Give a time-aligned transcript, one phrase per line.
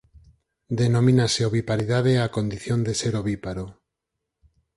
[0.81, 3.65] Denomínase oviparidade á condición de ser "ovíparo".